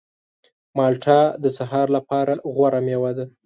مالټه 0.77 1.19
د 1.43 1.45
سهار 1.57 1.87
لپاره 1.97 2.33
غوره 2.55 2.79
مېوه 2.85 3.11
ده. 3.17 3.25